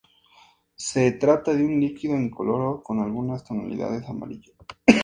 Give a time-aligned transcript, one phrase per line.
[0.89, 4.55] Se trata de un líquido incoloro con algunas tonalidades amarillas.